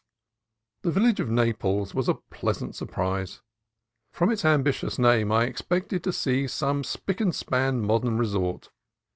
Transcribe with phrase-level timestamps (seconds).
[0.81, 3.43] The village of Naples was a pleasant surprise.
[4.11, 8.71] From its ambitious name I expected to see some spick and span modern resort.